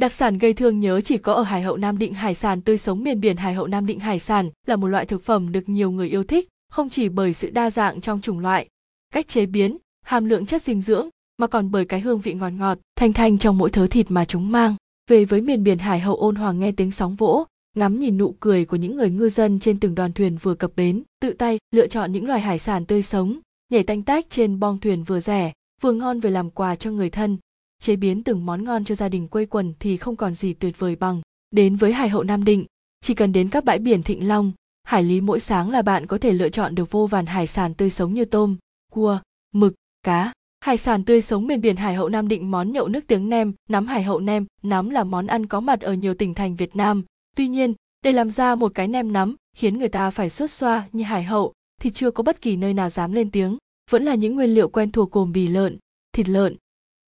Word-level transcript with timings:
Đặc 0.00 0.12
sản 0.12 0.38
gây 0.38 0.52
thương 0.52 0.80
nhớ 0.80 1.00
chỉ 1.00 1.18
có 1.18 1.32
ở 1.32 1.42
Hải 1.42 1.62
Hậu 1.62 1.76
Nam 1.76 1.98
Định 1.98 2.14
hải 2.14 2.34
sản 2.34 2.60
tươi 2.60 2.78
sống 2.78 3.02
miền 3.02 3.20
biển 3.20 3.36
Hải 3.36 3.54
Hậu 3.54 3.66
Nam 3.66 3.86
Định 3.86 4.00
hải 4.00 4.18
sản 4.18 4.50
là 4.66 4.76
một 4.76 4.86
loại 4.86 5.06
thực 5.06 5.22
phẩm 5.22 5.52
được 5.52 5.68
nhiều 5.68 5.90
người 5.90 6.08
yêu 6.08 6.24
thích, 6.24 6.48
không 6.70 6.88
chỉ 6.88 7.08
bởi 7.08 7.32
sự 7.32 7.50
đa 7.50 7.70
dạng 7.70 8.00
trong 8.00 8.20
chủng 8.20 8.38
loại, 8.38 8.68
cách 9.14 9.28
chế 9.28 9.46
biến, 9.46 9.76
hàm 10.02 10.24
lượng 10.24 10.46
chất 10.46 10.62
dinh 10.62 10.80
dưỡng, 10.80 11.08
mà 11.38 11.46
còn 11.46 11.70
bởi 11.70 11.84
cái 11.84 12.00
hương 12.00 12.20
vị 12.20 12.34
ngọt 12.34 12.50
ngọt, 12.50 12.78
thanh 12.96 13.12
thanh 13.12 13.38
trong 13.38 13.58
mỗi 13.58 13.70
thớ 13.70 13.86
thịt 13.86 14.10
mà 14.10 14.24
chúng 14.24 14.52
mang. 14.52 14.74
Về 15.10 15.24
với 15.24 15.40
miền 15.40 15.64
biển 15.64 15.78
Hải 15.78 16.00
Hậu 16.00 16.16
ôn 16.16 16.34
hòa 16.34 16.52
nghe 16.52 16.72
tiếng 16.72 16.90
sóng 16.90 17.16
vỗ, 17.16 17.46
ngắm 17.76 18.00
nhìn 18.00 18.18
nụ 18.18 18.34
cười 18.40 18.64
của 18.64 18.76
những 18.76 18.96
người 18.96 19.10
ngư 19.10 19.28
dân 19.28 19.60
trên 19.60 19.80
từng 19.80 19.94
đoàn 19.94 20.12
thuyền 20.12 20.36
vừa 20.42 20.54
cập 20.54 20.70
bến, 20.76 21.02
tự 21.20 21.32
tay 21.32 21.58
lựa 21.74 21.86
chọn 21.86 22.12
những 22.12 22.26
loài 22.26 22.40
hải 22.40 22.58
sản 22.58 22.86
tươi 22.86 23.02
sống, 23.02 23.38
nhảy 23.72 23.82
tanh 23.82 24.02
tách 24.02 24.26
trên 24.30 24.60
bong 24.60 24.78
thuyền 24.78 25.04
vừa 25.04 25.20
rẻ, 25.20 25.52
vừa 25.80 25.92
ngon 25.92 26.20
về 26.20 26.30
làm 26.30 26.50
quà 26.50 26.76
cho 26.76 26.90
người 26.90 27.10
thân, 27.10 27.38
chế 27.80 27.96
biến 27.96 28.22
từng 28.24 28.46
món 28.46 28.64
ngon 28.64 28.84
cho 28.84 28.94
gia 28.94 29.08
đình 29.08 29.28
quây 29.28 29.46
quần 29.46 29.74
thì 29.80 29.96
không 29.96 30.16
còn 30.16 30.34
gì 30.34 30.52
tuyệt 30.52 30.78
vời 30.78 30.96
bằng. 30.96 31.20
Đến 31.50 31.76
với 31.76 31.92
Hải 31.92 32.08
Hậu 32.08 32.22
Nam 32.22 32.44
Định, 32.44 32.66
chỉ 33.00 33.14
cần 33.14 33.32
đến 33.32 33.48
các 33.48 33.64
bãi 33.64 33.78
biển 33.78 34.02
Thịnh 34.02 34.28
Long, 34.28 34.52
Hải 34.82 35.02
Lý 35.02 35.20
mỗi 35.20 35.40
sáng 35.40 35.70
là 35.70 35.82
bạn 35.82 36.06
có 36.06 36.18
thể 36.18 36.32
lựa 36.32 36.48
chọn 36.48 36.74
được 36.74 36.90
vô 36.90 37.06
vàn 37.06 37.26
hải 37.26 37.46
sản 37.46 37.74
tươi 37.74 37.90
sống 37.90 38.14
như 38.14 38.24
tôm, 38.24 38.56
cua, 38.92 39.20
mực, 39.52 39.74
cá. 40.02 40.32
Hải 40.60 40.76
sản 40.76 41.04
tươi 41.04 41.22
sống 41.22 41.46
miền 41.46 41.60
biển 41.60 41.76
Hải 41.76 41.94
Hậu 41.94 42.08
Nam 42.08 42.28
Định 42.28 42.50
món 42.50 42.72
nhậu 42.72 42.88
nước 42.88 43.04
tiếng 43.06 43.28
nem, 43.28 43.52
nắm 43.68 43.86
Hải 43.86 44.02
Hậu 44.02 44.20
nem, 44.20 44.46
nắm 44.62 44.90
là 44.90 45.04
món 45.04 45.26
ăn 45.26 45.46
có 45.46 45.60
mặt 45.60 45.80
ở 45.80 45.92
nhiều 45.92 46.14
tỉnh 46.14 46.34
thành 46.34 46.56
Việt 46.56 46.76
Nam. 46.76 47.04
Tuy 47.36 47.48
nhiên, 47.48 47.74
để 48.02 48.12
làm 48.12 48.30
ra 48.30 48.54
một 48.54 48.72
cái 48.74 48.88
nem 48.88 49.12
nắm 49.12 49.36
khiến 49.56 49.78
người 49.78 49.88
ta 49.88 50.10
phải 50.10 50.30
xuất 50.30 50.50
xoa 50.50 50.88
như 50.92 51.04
Hải 51.04 51.24
Hậu 51.24 51.52
thì 51.80 51.90
chưa 51.90 52.10
có 52.10 52.22
bất 52.22 52.40
kỳ 52.40 52.56
nơi 52.56 52.74
nào 52.74 52.90
dám 52.90 53.12
lên 53.12 53.30
tiếng. 53.30 53.58
Vẫn 53.90 54.04
là 54.04 54.14
những 54.14 54.34
nguyên 54.34 54.54
liệu 54.54 54.68
quen 54.68 54.90
thuộc 54.90 55.12
gồm 55.12 55.32
bì 55.32 55.48
lợn, 55.48 55.78
thịt 56.12 56.28
lợn, 56.28 56.56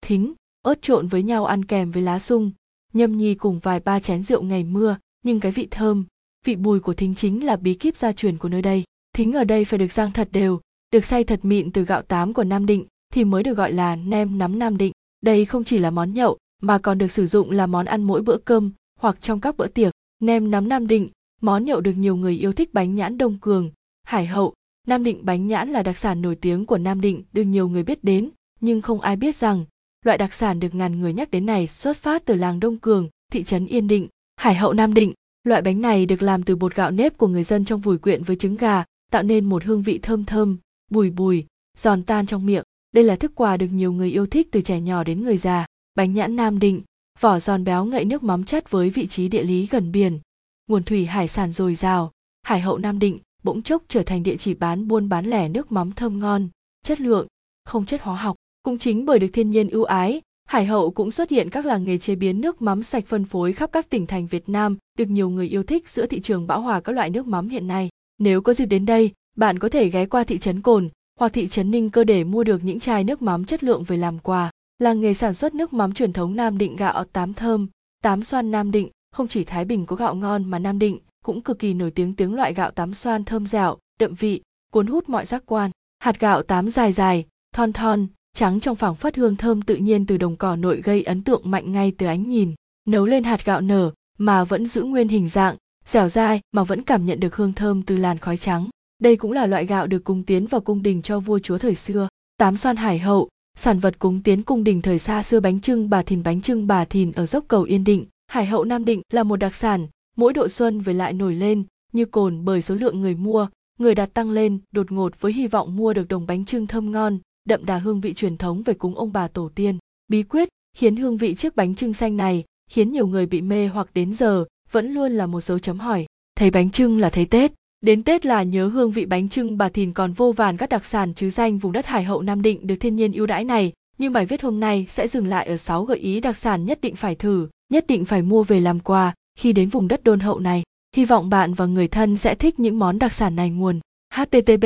thính, 0.00 0.34
ớt 0.62 0.82
trộn 0.82 1.06
với 1.06 1.22
nhau 1.22 1.44
ăn 1.44 1.64
kèm 1.64 1.90
với 1.90 2.02
lá 2.02 2.18
sung, 2.18 2.50
nhâm 2.92 3.16
nhi 3.16 3.34
cùng 3.34 3.58
vài 3.58 3.80
ba 3.80 4.00
chén 4.00 4.22
rượu 4.22 4.42
ngày 4.42 4.64
mưa, 4.64 4.96
nhưng 5.24 5.40
cái 5.40 5.52
vị 5.52 5.68
thơm, 5.70 6.04
vị 6.46 6.56
bùi 6.56 6.80
của 6.80 6.94
thính 6.94 7.14
chính 7.14 7.46
là 7.46 7.56
bí 7.56 7.74
kíp 7.74 7.96
gia 7.96 8.12
truyền 8.12 8.38
của 8.38 8.48
nơi 8.48 8.62
đây. 8.62 8.84
Thính 9.14 9.32
ở 9.32 9.44
đây 9.44 9.64
phải 9.64 9.78
được 9.78 9.92
rang 9.92 10.12
thật 10.12 10.28
đều, 10.32 10.60
được 10.92 11.04
xay 11.04 11.24
thật 11.24 11.44
mịn 11.44 11.72
từ 11.72 11.84
gạo 11.84 12.02
tám 12.02 12.32
của 12.32 12.44
Nam 12.44 12.66
Định 12.66 12.86
thì 13.12 13.24
mới 13.24 13.42
được 13.42 13.56
gọi 13.56 13.72
là 13.72 13.96
nem 13.96 14.38
nắm 14.38 14.58
Nam 14.58 14.76
Định. 14.76 14.92
Đây 15.20 15.44
không 15.44 15.64
chỉ 15.64 15.78
là 15.78 15.90
món 15.90 16.14
nhậu 16.14 16.38
mà 16.62 16.78
còn 16.78 16.98
được 16.98 17.10
sử 17.10 17.26
dụng 17.26 17.50
là 17.50 17.66
món 17.66 17.86
ăn 17.86 18.02
mỗi 18.02 18.22
bữa 18.22 18.36
cơm 18.36 18.70
hoặc 19.00 19.16
trong 19.20 19.40
các 19.40 19.56
bữa 19.56 19.66
tiệc. 19.66 19.92
Nem 20.20 20.50
nắm 20.50 20.68
Nam 20.68 20.86
Định, 20.86 21.08
món 21.40 21.64
nhậu 21.64 21.80
được 21.80 21.92
nhiều 21.92 22.16
người 22.16 22.34
yêu 22.38 22.52
thích 22.52 22.74
bánh 22.74 22.94
nhãn 22.94 23.18
Đông 23.18 23.38
Cường, 23.40 23.70
Hải 24.02 24.26
Hậu. 24.26 24.54
Nam 24.86 25.04
Định 25.04 25.24
bánh 25.24 25.46
nhãn 25.46 25.68
là 25.68 25.82
đặc 25.82 25.98
sản 25.98 26.22
nổi 26.22 26.36
tiếng 26.36 26.66
của 26.66 26.78
Nam 26.78 27.00
Định 27.00 27.22
được 27.32 27.42
nhiều 27.42 27.68
người 27.68 27.82
biết 27.82 28.04
đến, 28.04 28.30
nhưng 28.60 28.80
không 28.80 29.00
ai 29.00 29.16
biết 29.16 29.36
rằng 29.36 29.64
loại 30.02 30.18
đặc 30.18 30.34
sản 30.34 30.60
được 30.60 30.74
ngàn 30.74 31.00
người 31.00 31.12
nhắc 31.12 31.30
đến 31.30 31.46
này 31.46 31.66
xuất 31.66 31.96
phát 31.96 32.24
từ 32.24 32.34
làng 32.34 32.60
Đông 32.60 32.78
Cường, 32.78 33.08
thị 33.32 33.44
trấn 33.44 33.66
Yên 33.66 33.88
Định, 33.88 34.08
Hải 34.36 34.54
Hậu 34.54 34.72
Nam 34.72 34.94
Định. 34.94 35.12
Loại 35.44 35.62
bánh 35.62 35.80
này 35.80 36.06
được 36.06 36.22
làm 36.22 36.42
từ 36.42 36.56
bột 36.56 36.74
gạo 36.74 36.90
nếp 36.90 37.18
của 37.18 37.28
người 37.28 37.42
dân 37.42 37.64
trong 37.64 37.80
vùi 37.80 37.98
quyện 37.98 38.22
với 38.22 38.36
trứng 38.36 38.56
gà, 38.56 38.84
tạo 39.12 39.22
nên 39.22 39.44
một 39.44 39.64
hương 39.64 39.82
vị 39.82 39.98
thơm 40.02 40.24
thơm, 40.24 40.58
bùi 40.90 41.10
bùi, 41.10 41.46
giòn 41.78 42.02
tan 42.02 42.26
trong 42.26 42.46
miệng. 42.46 42.64
Đây 42.92 43.04
là 43.04 43.16
thức 43.16 43.32
quà 43.34 43.56
được 43.56 43.66
nhiều 43.66 43.92
người 43.92 44.10
yêu 44.10 44.26
thích 44.26 44.48
từ 44.50 44.60
trẻ 44.60 44.80
nhỏ 44.80 45.04
đến 45.04 45.24
người 45.24 45.36
già. 45.36 45.66
Bánh 45.94 46.14
nhãn 46.14 46.36
Nam 46.36 46.58
Định, 46.58 46.82
vỏ 47.20 47.38
giòn 47.38 47.64
béo 47.64 47.84
ngậy 47.84 48.04
nước 48.04 48.22
mắm 48.22 48.44
chất 48.44 48.70
với 48.70 48.90
vị 48.90 49.06
trí 49.06 49.28
địa 49.28 49.42
lý 49.42 49.66
gần 49.66 49.92
biển, 49.92 50.18
nguồn 50.66 50.82
thủy 50.82 51.06
hải 51.06 51.28
sản 51.28 51.52
dồi 51.52 51.74
dào. 51.74 52.12
Hải 52.42 52.60
Hậu 52.60 52.78
Nam 52.78 52.98
Định 52.98 53.18
bỗng 53.42 53.62
chốc 53.62 53.82
trở 53.88 54.02
thành 54.02 54.22
địa 54.22 54.36
chỉ 54.36 54.54
bán 54.54 54.88
buôn 54.88 55.08
bán 55.08 55.26
lẻ 55.26 55.48
nước 55.48 55.72
mắm 55.72 55.92
thơm 55.92 56.18
ngon, 56.18 56.48
chất 56.84 57.00
lượng, 57.00 57.26
không 57.64 57.86
chất 57.86 58.02
hóa 58.02 58.16
học. 58.16 58.36
Cũng 58.62 58.78
chính 58.78 59.04
bởi 59.04 59.18
được 59.18 59.28
thiên 59.32 59.50
nhiên 59.50 59.68
ưu 59.68 59.84
ái, 59.84 60.20
Hải 60.44 60.64
Hậu 60.64 60.90
cũng 60.90 61.10
xuất 61.10 61.30
hiện 61.30 61.50
các 61.50 61.66
làng 61.66 61.84
nghề 61.84 61.98
chế 61.98 62.14
biến 62.14 62.40
nước 62.40 62.62
mắm 62.62 62.82
sạch 62.82 63.04
phân 63.06 63.24
phối 63.24 63.52
khắp 63.52 63.72
các 63.72 63.90
tỉnh 63.90 64.06
thành 64.06 64.26
Việt 64.26 64.48
Nam, 64.48 64.76
được 64.98 65.08
nhiều 65.08 65.30
người 65.30 65.48
yêu 65.48 65.62
thích 65.62 65.88
giữa 65.88 66.06
thị 66.06 66.20
trường 66.20 66.46
bão 66.46 66.60
hòa 66.60 66.80
các 66.80 66.92
loại 66.92 67.10
nước 67.10 67.26
mắm 67.26 67.48
hiện 67.48 67.66
nay. 67.66 67.88
Nếu 68.18 68.40
có 68.40 68.54
dịp 68.54 68.66
đến 68.66 68.86
đây, 68.86 69.10
bạn 69.36 69.58
có 69.58 69.68
thể 69.68 69.88
ghé 69.88 70.06
qua 70.06 70.24
thị 70.24 70.38
trấn 70.38 70.60
Cồn 70.60 70.88
hoặc 71.18 71.32
thị 71.32 71.48
trấn 71.48 71.70
Ninh 71.70 71.90
Cơ 71.90 72.04
để 72.04 72.24
mua 72.24 72.44
được 72.44 72.64
những 72.64 72.80
chai 72.80 73.04
nước 73.04 73.22
mắm 73.22 73.44
chất 73.44 73.64
lượng 73.64 73.84
về 73.84 73.96
làm 73.96 74.18
quà. 74.18 74.50
Làng 74.78 75.00
nghề 75.00 75.14
sản 75.14 75.34
xuất 75.34 75.54
nước 75.54 75.72
mắm 75.72 75.92
truyền 75.92 76.12
thống 76.12 76.36
Nam 76.36 76.58
Định 76.58 76.76
gạo 76.76 77.04
tám 77.04 77.34
thơm, 77.34 77.68
tám 78.02 78.24
xoan 78.24 78.50
Nam 78.50 78.70
Định, 78.70 78.88
không 79.12 79.28
chỉ 79.28 79.44
Thái 79.44 79.64
Bình 79.64 79.86
có 79.86 79.96
gạo 79.96 80.14
ngon 80.14 80.50
mà 80.50 80.58
Nam 80.58 80.78
Định 80.78 80.98
cũng 81.24 81.40
cực 81.40 81.58
kỳ 81.58 81.74
nổi 81.74 81.90
tiếng 81.90 82.14
tiếng 82.14 82.34
loại 82.34 82.54
gạo 82.54 82.70
tám 82.70 82.94
xoan 82.94 83.24
thơm 83.24 83.46
dẻo, 83.46 83.78
đậm 84.00 84.14
vị, 84.14 84.42
cuốn 84.72 84.86
hút 84.86 85.08
mọi 85.08 85.26
giác 85.26 85.42
quan. 85.46 85.70
Hạt 85.98 86.20
gạo 86.20 86.42
tám 86.42 86.68
dài 86.68 86.92
dài, 86.92 87.26
thon 87.54 87.72
thon, 87.72 88.06
trắng 88.42 88.60
trong 88.60 88.76
phẳng 88.76 88.94
phất 88.94 89.16
hương 89.16 89.36
thơm 89.36 89.62
tự 89.62 89.76
nhiên 89.76 90.06
từ 90.06 90.16
đồng 90.16 90.36
cỏ 90.36 90.56
nội 90.56 90.80
gây 90.84 91.02
ấn 91.02 91.22
tượng 91.22 91.42
mạnh 91.44 91.72
ngay 91.72 91.92
từ 91.98 92.06
ánh 92.06 92.28
nhìn. 92.28 92.54
Nấu 92.88 93.06
lên 93.06 93.24
hạt 93.24 93.44
gạo 93.44 93.60
nở 93.60 93.90
mà 94.18 94.44
vẫn 94.44 94.66
giữ 94.66 94.82
nguyên 94.82 95.08
hình 95.08 95.28
dạng, 95.28 95.56
dẻo 95.84 96.08
dai 96.08 96.40
mà 96.52 96.64
vẫn 96.64 96.82
cảm 96.82 97.06
nhận 97.06 97.20
được 97.20 97.36
hương 97.36 97.52
thơm 97.52 97.82
từ 97.82 97.96
làn 97.96 98.18
khói 98.18 98.36
trắng. 98.36 98.68
Đây 99.02 99.16
cũng 99.16 99.32
là 99.32 99.46
loại 99.46 99.66
gạo 99.66 99.86
được 99.86 100.04
cung 100.04 100.22
tiến 100.22 100.46
vào 100.46 100.60
cung 100.60 100.82
đình 100.82 101.02
cho 101.02 101.20
vua 101.20 101.38
chúa 101.38 101.58
thời 101.58 101.74
xưa. 101.74 102.08
Tám 102.36 102.56
xoan 102.56 102.76
hải 102.76 102.98
hậu, 102.98 103.28
sản 103.56 103.78
vật 103.78 103.98
cúng 103.98 104.20
tiến 104.22 104.42
cung 104.42 104.64
đình 104.64 104.82
thời 104.82 104.98
xa 104.98 105.22
xưa 105.22 105.40
bánh 105.40 105.60
trưng 105.60 105.90
bà 105.90 106.02
thìn 106.02 106.22
bánh 106.22 106.42
trưng 106.42 106.66
bà 106.66 106.84
thìn 106.84 107.12
ở 107.12 107.26
dốc 107.26 107.44
cầu 107.48 107.62
Yên 107.62 107.84
Định. 107.84 108.06
Hải 108.26 108.46
hậu 108.46 108.64
Nam 108.64 108.84
Định 108.84 109.02
là 109.12 109.22
một 109.22 109.36
đặc 109.36 109.54
sản, 109.54 109.86
mỗi 110.16 110.32
độ 110.32 110.48
xuân 110.48 110.80
về 110.80 110.92
lại 110.92 111.12
nổi 111.12 111.34
lên 111.34 111.64
như 111.92 112.04
cồn 112.04 112.44
bởi 112.44 112.62
số 112.62 112.74
lượng 112.74 113.00
người 113.00 113.14
mua, 113.14 113.48
người 113.78 113.94
đặt 113.94 114.14
tăng 114.14 114.30
lên 114.30 114.58
đột 114.72 114.92
ngột 114.92 115.20
với 115.20 115.32
hy 115.32 115.46
vọng 115.46 115.76
mua 115.76 115.92
được 115.92 116.08
đồng 116.08 116.26
bánh 116.26 116.44
trưng 116.44 116.66
thơm 116.66 116.92
ngon, 116.92 117.18
đậm 117.44 117.66
đà 117.66 117.78
hương 117.78 118.00
vị 118.00 118.14
truyền 118.14 118.36
thống 118.36 118.62
về 118.62 118.74
cúng 118.74 118.94
ông 118.94 119.12
bà 119.12 119.28
tổ 119.28 119.50
tiên. 119.54 119.78
Bí 120.08 120.22
quyết 120.22 120.48
khiến 120.76 120.96
hương 120.96 121.16
vị 121.16 121.34
chiếc 121.34 121.56
bánh 121.56 121.74
trưng 121.74 121.94
xanh 121.94 122.16
này 122.16 122.44
khiến 122.70 122.92
nhiều 122.92 123.06
người 123.06 123.26
bị 123.26 123.40
mê 123.40 123.66
hoặc 123.66 123.88
đến 123.94 124.12
giờ 124.12 124.44
vẫn 124.70 124.94
luôn 124.94 125.12
là 125.12 125.26
một 125.26 125.40
dấu 125.40 125.58
chấm 125.58 125.78
hỏi. 125.78 126.06
Thấy 126.34 126.50
bánh 126.50 126.70
trưng 126.70 126.98
là 126.98 127.10
thấy 127.10 127.26
Tết, 127.26 127.52
đến 127.80 128.02
Tết 128.02 128.26
là 128.26 128.42
nhớ 128.42 128.66
hương 128.68 128.90
vị 128.90 129.06
bánh 129.06 129.28
trưng 129.28 129.58
bà 129.58 129.68
Thìn 129.68 129.92
còn 129.92 130.12
vô 130.12 130.32
vàn 130.32 130.56
các 130.56 130.68
đặc 130.68 130.86
sản 130.86 131.14
chứ 131.14 131.30
danh 131.30 131.58
vùng 131.58 131.72
đất 131.72 131.86
Hải 131.86 132.04
Hậu 132.04 132.22
Nam 132.22 132.42
Định 132.42 132.66
được 132.66 132.76
thiên 132.80 132.96
nhiên 132.96 133.12
ưu 133.12 133.26
đãi 133.26 133.44
này. 133.44 133.72
Nhưng 133.98 134.12
bài 134.12 134.26
viết 134.26 134.42
hôm 134.42 134.60
nay 134.60 134.86
sẽ 134.88 135.08
dừng 135.08 135.26
lại 135.26 135.46
ở 135.46 135.56
6 135.56 135.84
gợi 135.84 135.98
ý 135.98 136.20
đặc 136.20 136.36
sản 136.36 136.64
nhất 136.64 136.80
định 136.80 136.96
phải 136.96 137.14
thử, 137.14 137.48
nhất 137.72 137.84
định 137.88 138.04
phải 138.04 138.22
mua 138.22 138.42
về 138.42 138.60
làm 138.60 138.80
quà 138.80 139.14
khi 139.38 139.52
đến 139.52 139.68
vùng 139.68 139.88
đất 139.88 140.04
đôn 140.04 140.20
hậu 140.20 140.38
này. 140.38 140.62
Hy 140.96 141.04
vọng 141.04 141.30
bạn 141.30 141.54
và 141.54 141.66
người 141.66 141.88
thân 141.88 142.16
sẽ 142.16 142.34
thích 142.34 142.60
những 142.60 142.78
món 142.78 142.98
đặc 142.98 143.12
sản 143.12 143.36
này 143.36 143.50
nguồn. 143.50 143.80
http 144.14 144.60